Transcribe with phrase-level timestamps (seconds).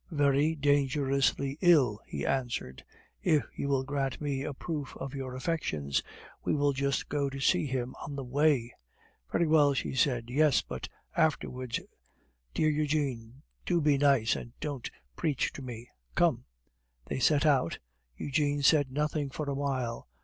[0.09, 2.83] "Very dangerously ill," he answered;
[3.21, 6.01] "if you will grant me a proof of your affections,
[6.43, 8.73] we will just go in to see him on the way."
[9.31, 10.27] "Very well," she said.
[10.31, 11.79] "Yes, but afterwards.
[12.55, 15.87] Dear Eugene, do be nice, and don't preach to me.
[16.15, 16.45] Come."
[17.05, 17.77] They set out.
[18.17, 20.07] Eugene said nothing for a while.